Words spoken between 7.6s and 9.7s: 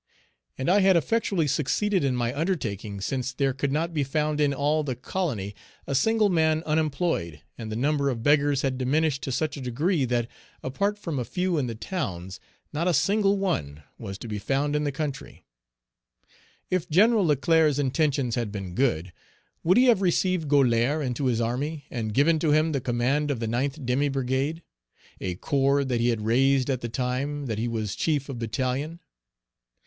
the number of beggars had diminished to such a